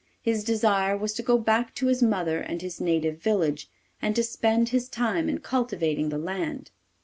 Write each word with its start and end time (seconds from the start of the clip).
His 0.19 0.43
desire 0.43 0.97
was 0.97 1.13
to 1.13 1.21
go 1.21 1.37
back 1.37 1.75
to 1.75 1.85
his 1.85 2.01
mother 2.01 2.39
and 2.39 2.63
his 2.63 2.81
native 2.81 3.19
village, 3.21 3.69
and 4.01 4.15
to 4.15 4.23
spend 4.23 4.69
his 4.69 4.89
time 4.89 5.29
in 5.29 5.41
cultivating 5.41 6.09
the 6.09 6.17
land. 6.17 6.71